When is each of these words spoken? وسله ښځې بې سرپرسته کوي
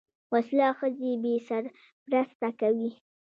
وسله 0.33 0.69
ښځې 0.79 1.11
بې 1.23 1.33
سرپرسته 1.47 2.49
کوي 2.59 2.89